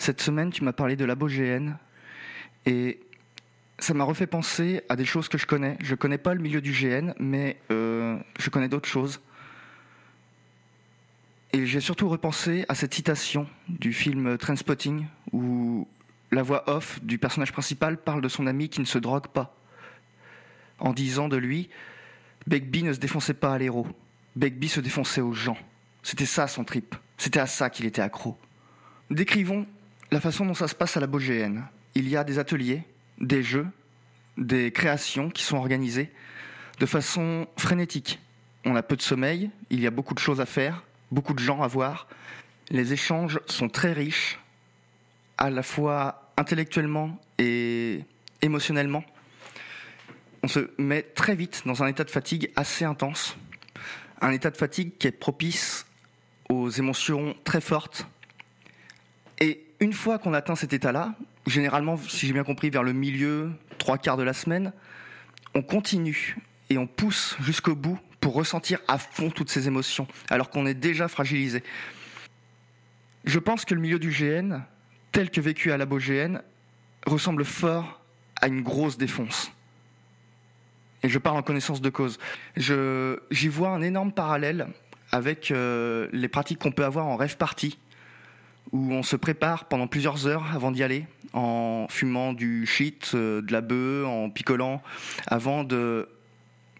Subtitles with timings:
[0.00, 1.76] Cette semaine, tu m'as parlé de l'abogéenne
[2.64, 3.00] et
[3.78, 5.76] ça m'a refait penser à des choses que je connais.
[5.82, 9.20] Je connais pas le milieu du GN, mais euh, je connais d'autres choses.
[11.52, 15.86] Et j'ai surtout repensé à cette citation du film Trainspotting, où
[16.30, 19.54] la voix off du personnage principal parle de son ami qui ne se drogue pas,
[20.78, 21.68] en disant de lui
[22.46, 23.86] Begbie ne se défonçait pas à l'héros,
[24.34, 25.58] Begbie se défonçait aux gens.
[26.02, 28.38] C'était ça son trip, c'était à ça qu'il était accro.
[29.10, 29.66] Décrivons
[30.10, 31.62] la façon dont ça se passe à la BOGN.
[31.94, 32.82] Il y a des ateliers,
[33.18, 33.66] des jeux,
[34.36, 36.10] des créations qui sont organisées
[36.78, 38.18] de façon frénétique.
[38.64, 41.38] On a peu de sommeil, il y a beaucoup de choses à faire, beaucoup de
[41.38, 42.08] gens à voir.
[42.70, 44.38] Les échanges sont très riches,
[45.38, 48.00] à la fois intellectuellement et
[48.42, 49.04] émotionnellement.
[50.42, 53.36] On se met très vite dans un état de fatigue assez intense,
[54.20, 55.86] un état de fatigue qui est propice
[56.48, 58.06] aux émotions très fortes.
[59.38, 61.14] Et une fois qu'on atteint cet état-là,
[61.46, 64.72] généralement, si j'ai bien compris, vers le milieu, trois quarts de la semaine,
[65.54, 66.36] on continue
[66.68, 70.74] et on pousse jusqu'au bout pour ressentir à fond toutes ces émotions, alors qu'on est
[70.74, 71.62] déjà fragilisé.
[73.24, 74.60] Je pense que le milieu du GN,
[75.12, 76.38] tel que vécu à la GN,
[77.06, 78.00] ressemble fort
[78.40, 79.50] à une grosse défonce.
[81.02, 82.18] Et je parle en connaissance de cause.
[82.56, 84.68] j'y vois un énorme parallèle
[85.12, 87.78] avec euh, les pratiques qu'on peut avoir en rêve party,
[88.72, 93.42] où on se prépare pendant plusieurs heures avant d'y aller, en fumant du shit, euh,
[93.42, 94.82] de la bœuf, en picolant,
[95.26, 96.08] avant de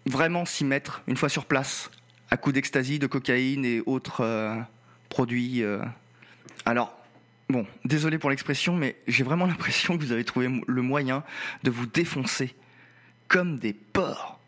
[0.05, 1.91] vraiment s'y mettre une fois sur place,
[2.29, 4.55] à coup d'ecstasy, de cocaïne et autres euh,
[5.09, 5.63] produits.
[5.63, 5.81] Euh.
[6.65, 6.97] Alors,
[7.49, 11.23] bon, désolé pour l'expression, mais j'ai vraiment l'impression que vous avez trouvé le moyen
[11.63, 12.55] de vous défoncer
[13.27, 14.39] comme des porcs,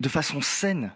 [0.00, 0.92] de façon saine.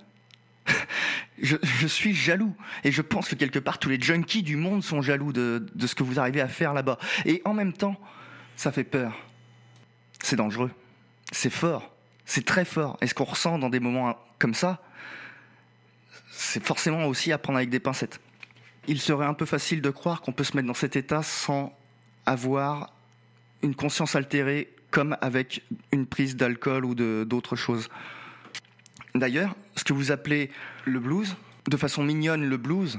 [1.41, 2.55] Je, suis jaloux.
[2.84, 5.86] Et je pense que quelque part, tous les junkies du monde sont jaloux de, de
[5.86, 6.98] ce que vous arrivez à faire là-bas.
[7.25, 7.97] Et en même temps,
[8.56, 9.16] ça fait peur.
[10.22, 10.70] C'est dangereux.
[11.33, 11.94] C'est fort.
[12.25, 12.97] C'est très fort.
[13.00, 14.81] Et ce qu'on ressent dans des moments comme ça,
[16.31, 18.20] c'est forcément aussi à prendre avec des pincettes.
[18.88, 21.76] Il serait un peu facile de croire qu'on peut se mettre dans cet état sans
[22.26, 22.93] avoir
[23.62, 25.62] une conscience altérée comme avec
[25.93, 27.88] une prise d'alcool ou d'autres choses.
[29.15, 30.50] D'ailleurs, ce que vous appelez
[30.84, 31.37] le blues,
[31.69, 32.99] de façon mignonne le blues,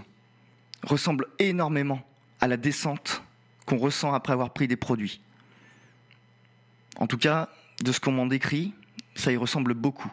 [0.83, 2.05] ressemble énormément
[2.39, 3.23] à la descente
[3.65, 5.21] qu'on ressent après avoir pris des produits.
[6.97, 7.49] En tout cas,
[7.81, 8.73] de ce qu'on m'en décrit,
[9.15, 10.11] ça y ressemble beaucoup.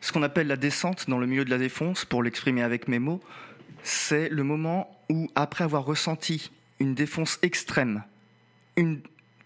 [0.00, 2.98] Ce qu'on appelle la descente dans le milieu de la défonce, pour l'exprimer avec mes
[2.98, 3.22] mots,
[3.82, 6.50] c'est le moment où, après avoir ressenti
[6.80, 8.02] une défonce extrême,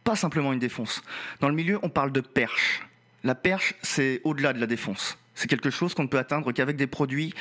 [0.02, 1.02] pas simplement une défonce,
[1.40, 2.82] dans le milieu on parle de perche.
[3.22, 5.18] La perche, c'est au-delà de la défonce.
[5.34, 7.34] C'est quelque chose qu'on ne peut atteindre qu'avec des produits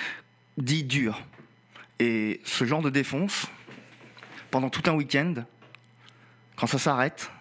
[0.58, 1.22] dits durs.
[2.00, 3.48] Et ce genre de défonce,
[4.52, 5.36] pendant tout un week-end,
[6.56, 7.32] quand ça s'arrête,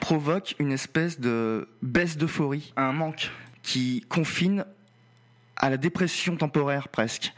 [0.00, 3.30] provoque une espèce de baisse d'euphorie, un manque
[3.62, 4.64] qui confine
[5.56, 7.32] à la dépression temporaire presque.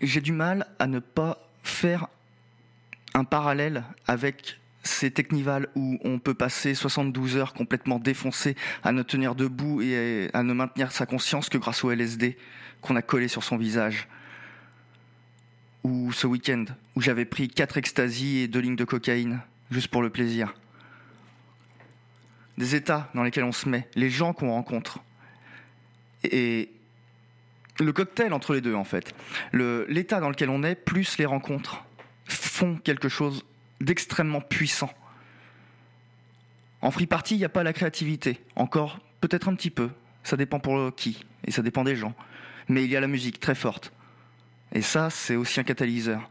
[0.00, 2.08] J'ai du mal à ne pas faire
[3.14, 9.02] un parallèle avec ces technivals où on peut passer 72 heures complètement défoncé à ne
[9.02, 12.36] tenir debout et à ne maintenir sa conscience que grâce au LSD
[12.80, 14.08] qu'on a collé sur son visage.
[15.84, 16.64] Ou ce week-end
[16.96, 20.54] où j'avais pris 4 extasies et 2 lignes de cocaïne, juste pour le plaisir
[22.60, 25.00] des états dans lesquels on se met, les gens qu'on rencontre.
[26.24, 26.70] Et
[27.78, 29.14] le cocktail entre les deux, en fait.
[29.52, 31.82] L'état dans lequel on est, plus les rencontres,
[32.26, 33.44] font quelque chose
[33.80, 34.90] d'extrêmement puissant.
[36.82, 38.40] En free party, il n'y a pas la créativité.
[38.56, 39.90] Encore, peut-être un petit peu.
[40.22, 42.14] Ça dépend pour qui, et ça dépend des gens.
[42.68, 43.92] Mais il y a la musique très forte.
[44.72, 46.30] Et ça, c'est aussi un catalyseur.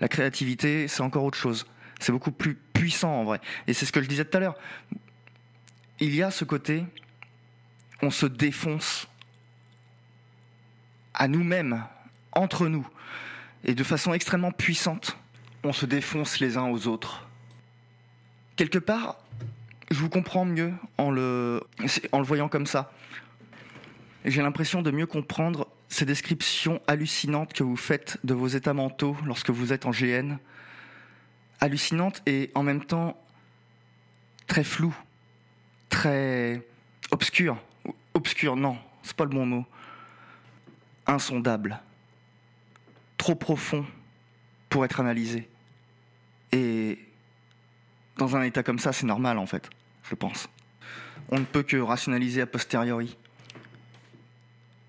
[0.00, 1.66] La créativité, c'est encore autre chose.
[2.00, 3.40] C'est beaucoup plus puissant en vrai.
[3.66, 4.56] Et c'est ce que je disais tout à l'heure.
[6.00, 6.84] Il y a ce côté,
[8.02, 9.06] on se défonce
[11.14, 11.84] à nous-mêmes,
[12.32, 12.88] entre nous,
[13.64, 15.16] et de façon extrêmement puissante.
[15.64, 17.26] On se défonce les uns aux autres.
[18.56, 19.16] Quelque part,
[19.90, 21.62] je vous comprends mieux en le,
[22.12, 22.92] voyant comme ça.
[24.24, 29.16] J'ai l'impression de mieux comprendre ces descriptions hallucinantes que vous faites de vos états mentaux
[29.24, 30.38] lorsque vous êtes en GN,
[31.60, 33.16] hallucinante et en même temps
[34.46, 34.96] très floue,
[35.88, 36.62] très
[37.10, 37.56] obscure.
[38.14, 39.66] Obscure, non, c'est pas le bon mot.
[41.06, 41.80] Insondable.
[43.16, 43.86] Trop profond
[44.68, 45.48] pour être analysé.
[46.52, 46.98] Et
[48.18, 49.68] dans un état comme ça, c'est normal en fait,
[50.08, 50.48] je pense.
[51.30, 53.16] On ne peut que rationaliser a posteriori.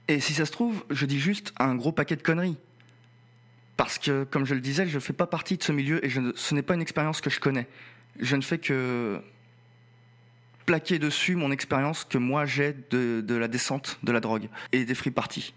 [0.07, 2.57] Et si ça se trouve, je dis juste un gros paquet de conneries.
[3.77, 6.09] Parce que, comme je le disais, je ne fais pas partie de ce milieu et
[6.35, 7.67] ce n'est pas une expérience que je connais.
[8.19, 9.19] Je ne fais que
[10.65, 14.95] plaquer dessus mon expérience que moi j'ai de, la descente de la drogue et des
[14.95, 15.53] free parties.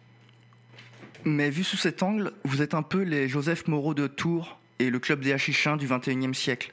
[1.25, 4.91] Mais vu sous cet angle, vous êtes un peu les Joseph Moreau de Tours et
[4.91, 6.73] le club des hachichins du 21e siècle.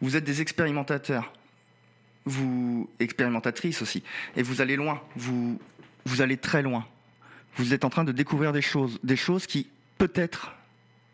[0.00, 1.32] Vous êtes des expérimentateurs,
[2.24, 4.02] vous expérimentatrices aussi,
[4.36, 5.60] et vous allez loin, vous,
[6.04, 6.86] vous allez très loin.
[7.56, 10.52] Vous êtes en train de découvrir des choses, des choses qui peut-être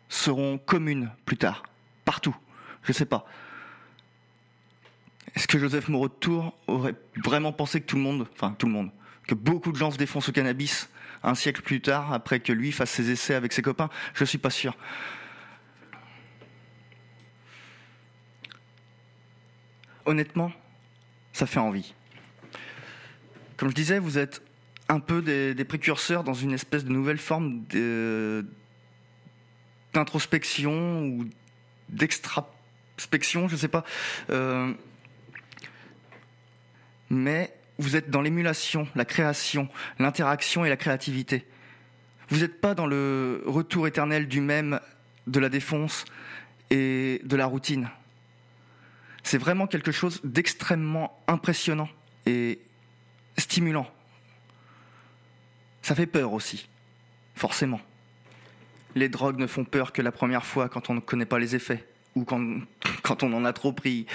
[0.09, 1.63] seront communes plus tard,
[2.03, 2.35] partout.
[2.83, 3.25] Je ne sais pas.
[5.35, 8.67] Est-ce que Joseph Moreau de Tours aurait vraiment pensé que tout le monde, enfin tout
[8.67, 8.91] le monde,
[9.27, 10.89] que beaucoup de gens se défoncent au cannabis
[11.23, 13.89] un siècle plus tard, après que lui fasse ses essais avec ses copains?
[14.13, 14.75] Je ne suis pas sûr.
[20.05, 20.51] Honnêtement,
[21.31, 21.93] ça fait envie.
[23.57, 24.41] Comme je disais, vous êtes
[24.89, 27.63] un peu des, précurseurs dans une espèce de nouvelle forme
[29.93, 31.25] d'introspection ou
[31.89, 33.83] d'extraspection, je ne sais pas.
[34.29, 34.73] Euh,
[37.09, 41.45] mais vous êtes dans l'émulation, la création, l'interaction et la créativité.
[42.29, 44.79] Vous n'êtes pas dans le retour éternel du même,
[45.27, 46.05] de la défonce
[46.69, 47.89] et de la routine.
[49.23, 51.89] C'est vraiment quelque chose d'extrêmement impressionnant
[52.25, 52.59] et
[53.37, 53.89] stimulant.
[55.81, 56.67] Ça fait peur aussi,
[57.35, 57.81] forcément.
[58.95, 61.55] Les drogues ne font peur que la première fois quand on ne connaît pas les
[61.55, 61.85] effets
[62.15, 62.43] ou quand,
[63.23, 64.05] on en a trop pris.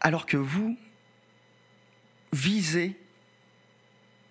[0.00, 0.76] Alors que vous,
[2.32, 2.96] visez,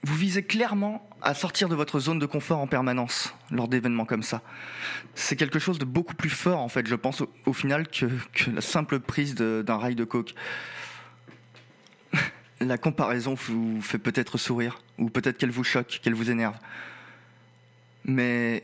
[0.03, 4.23] vous visez clairement à sortir de votre zone de confort en permanence lors d'événements comme
[4.23, 4.41] ça.
[5.13, 8.07] C'est quelque chose de beaucoup plus fort, en fait, je pense, au, final, que,
[8.51, 10.33] la simple prise d'un rail de coke.
[12.59, 16.57] la comparaison vous fait peut-être sourire, ou peut-être qu'elle vous choque, qu'elle vous énerve.
[18.03, 18.63] Mais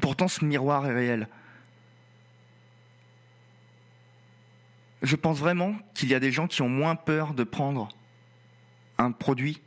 [0.00, 1.28] pourtant, ce miroir est réel.
[5.02, 7.88] Je pense vraiment qu'il y a des gens qui ont moins peur de prendre
[8.96, 9.60] un produit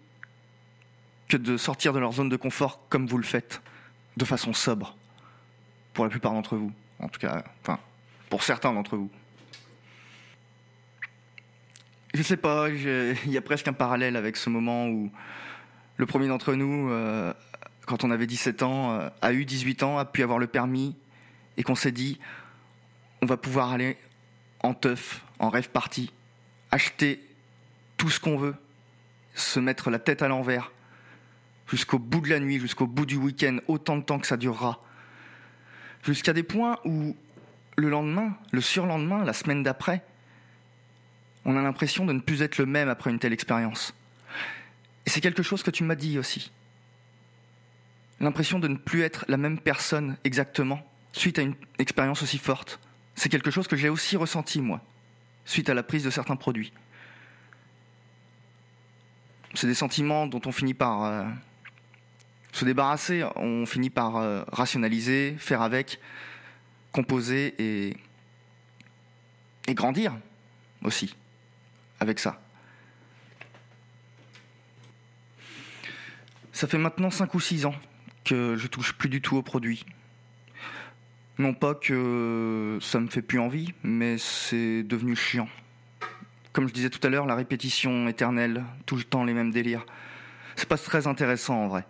[1.28, 3.62] que de sortir de leur zone de confort comme vous le faites,
[4.18, 4.96] de façon sobre,
[5.94, 7.80] pour la plupart d'entre vous, en tout cas, enfin,
[8.30, 9.10] pour certains d'entre vous.
[12.14, 15.12] Je sais pas, il y a presque un parallèle avec ce moment où
[15.98, 17.34] le premier d'entre nous, euh,
[17.86, 20.96] quand on avait 17 ans, euh, a eu 18 ans, a pu avoir le permis,
[21.58, 22.20] et qu'on s'est dit,
[23.22, 23.98] on va pouvoir aller
[24.62, 26.12] en teuf, en rêve party,
[26.72, 27.22] acheter
[27.98, 28.56] tout ce qu'on veut,
[29.34, 30.72] se mettre la tête à l'envers
[31.68, 34.84] jusqu'au bout de la nuit, jusqu'au bout du week-end, autant de temps que ça durera.
[36.04, 37.16] Jusqu'à des points où
[37.78, 40.04] le lendemain, le surlendemain, la semaine d'après,
[41.46, 43.94] on a l'impression de ne plus être le même après une telle expérience.
[45.06, 46.52] Et c'est quelque chose que tu m'as dit aussi.
[48.20, 50.80] L'impression de ne plus être la même personne exactement
[51.12, 52.80] suite à une expérience aussi forte.
[53.16, 54.82] C'est quelque chose que j'ai aussi ressenti, moi,
[55.46, 56.72] suite à la prise de certains produits
[59.58, 61.24] c'est des sentiments dont on finit par euh,
[62.56, 66.00] se débarrasser, on finit par euh, rationaliser, faire avec,
[66.92, 67.98] composer et,
[69.68, 70.16] et grandir
[70.84, 71.16] aussi
[72.00, 72.40] avec ça.
[76.52, 77.76] Ça fait maintenant 5 ou 6 ans
[78.24, 79.86] que je touche plus du tout aux produits.
[81.38, 85.50] Non pas que ça me fait plus envie, mais c'est devenu chiant
[86.56, 89.86] comme je disais tout à l'heure, la répétition éternelle, tout le temps les mêmes délires.
[90.56, 91.86] C'est pas très intéressant en vrai.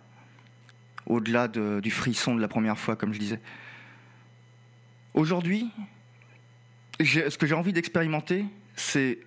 [1.06, 3.40] Au-delà du frisson de la première fois, comme je disais.
[5.14, 5.70] Aujourd'hui,
[7.00, 8.44] ce que j'ai envie d'expérimenter,
[8.74, 9.18] c'est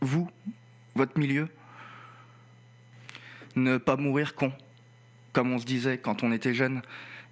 [0.00, 0.28] vous,
[0.94, 1.48] votre milieu.
[3.56, 4.52] Ne pas mourir con,
[5.32, 6.82] comme on se disait quand on était jeune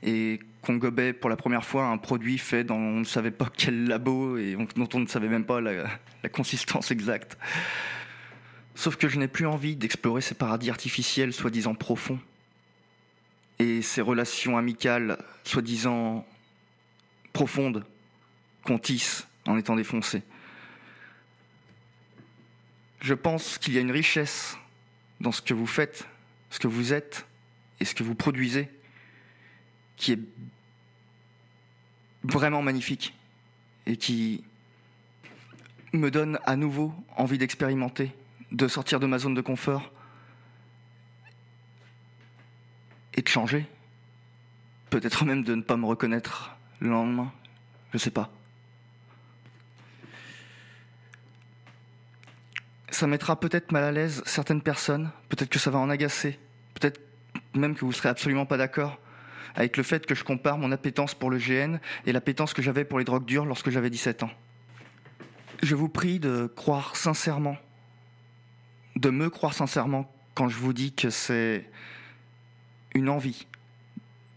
[0.02, 3.48] et qu'on gobait pour la première fois un produit fait dans on ne savait pas
[3.56, 5.88] quel labo et dont on ne savait même pas la,
[6.32, 7.36] consistance exacte.
[8.74, 12.18] Sauf que je n'ai plus envie d'explorer ces paradis artificiels soi-disant profonds
[13.58, 16.26] et ces relations amicales soi-disant
[17.32, 17.84] profondes
[18.64, 20.22] qu'on tisse en étant défoncé.
[23.00, 24.56] Je pense qu'il y a une richesse
[25.20, 26.06] dans ce que vous faites,
[26.50, 27.26] ce que vous êtes
[27.80, 28.68] et ce que vous produisez
[29.96, 30.20] qui est
[32.24, 33.14] vraiment magnifique
[33.86, 34.44] et qui
[35.92, 38.12] me donne à nouveau envie d'expérimenter,
[38.50, 39.92] de sortir de ma zone de confort
[43.14, 43.66] et de changer.
[44.90, 47.32] Peut-être même de ne pas me reconnaître le lendemain,
[47.92, 48.30] je sais pas.
[52.90, 56.38] Ça mettra peut-être mal à l'aise certaines personnes, peut-être que ça va en agacer,
[56.74, 57.00] peut-être
[57.54, 58.98] même que vous serez absolument pas d'accord.
[59.54, 62.84] avec le fait que je compare mon appétence pour le GN et l'appétence que j'avais
[62.84, 64.30] pour les drogues dures lorsque j'avais 17 ans.
[65.62, 67.56] Je vous prie de croire sincèrement,
[68.96, 71.68] de me croire sincèrement quand je vous dis que c'est
[72.94, 73.46] une envie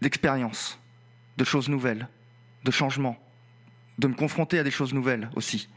[0.00, 0.78] d'expérience,
[1.36, 2.08] de choses nouvelles,
[2.64, 3.16] de changements,
[3.98, 5.68] de me confronter à des choses nouvelles aussi.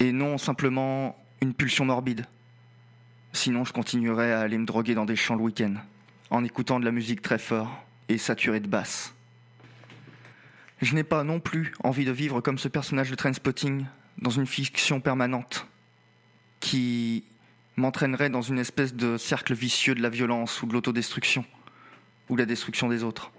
[0.00, 2.26] Et non simplement une pulsion morbide.
[3.32, 5.74] Sinon, je continuerai à aller me droguer dans des champs le week-end,
[6.30, 9.14] en écoutant de la musique très fort et saturée de basse.
[10.80, 13.86] Je n'ai pas non plus envie de vivre comme ce personnage de Trainspotting
[14.18, 15.66] dans une fiction permanente
[16.60, 17.24] qui
[17.76, 21.44] m'entraînerait dans une espèce de cercle vicieux de la violence ou de l'autodestruction
[22.28, 23.32] ou la destruction des autres.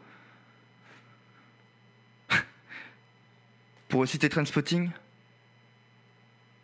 [3.90, 4.90] Pour reciter Trainspotting,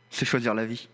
[0.09, 0.89] c'est choisir la vie.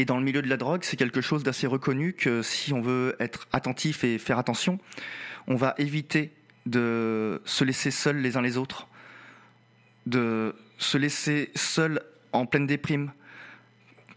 [0.00, 2.80] Et dans le milieu de la drogue, c'est quelque chose d'assez reconnu que si on
[2.80, 4.78] veut être attentif et faire attention,
[5.46, 6.32] on va éviter
[6.64, 8.88] de se laisser seuls les uns les autres,
[10.06, 12.00] de se laisser seul
[12.32, 13.12] en pleine déprime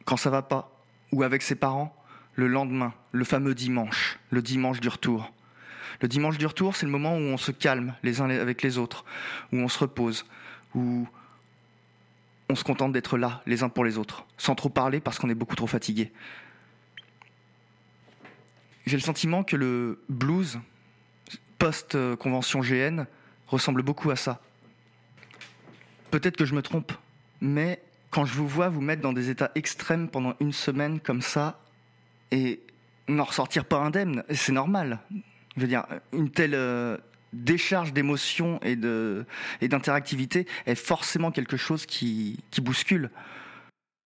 [0.05, 0.71] quand ça va pas,
[1.11, 1.93] ou avec ses parents
[2.35, 5.33] le lendemain, le fameux dimanche, le dimanche du retour.
[5.99, 8.77] Le dimanche du retour, c'est le moment où on se calme les uns avec les
[8.77, 9.03] autres,
[9.51, 10.25] où on se repose,
[10.75, 11.09] où
[12.49, 15.29] on se contente d'être là les uns pour les autres, sans trop parler parce qu'on
[15.29, 16.11] est beaucoup trop fatigué.
[18.85, 20.59] J'ai le sentiment que le blues,
[21.57, 23.05] post-convention GN,
[23.47, 24.41] ressemble beaucoup à ça.
[26.11, 26.91] Peut-être que je me trompe,
[27.39, 31.21] mais quand je vous vois vous mettre dans des états extrêmes pendant une semaine comme
[31.21, 31.59] ça,
[32.31, 32.61] et
[33.07, 34.99] n'en ressortir pas indemne, c'est normal.
[35.55, 36.97] Je veux dire, une telle euh,
[37.33, 38.75] décharge d'émotions et
[39.67, 43.09] d'interactivité est forcément quelque chose qui bouscule.